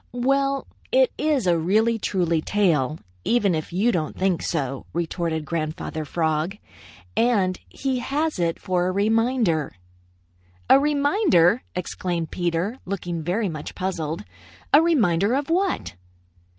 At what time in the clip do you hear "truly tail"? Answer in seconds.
1.99-2.97